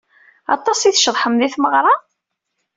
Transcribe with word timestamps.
Aṭas 0.55 0.79
i 0.83 0.91
tceḍḥem 0.91 1.35
di 1.39 1.49
tmeɣra? 1.53 1.93